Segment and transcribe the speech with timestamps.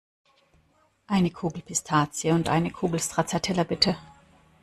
[1.05, 3.95] Eine Kugel Pistazie und eine Kugel Stracciatella, bitte!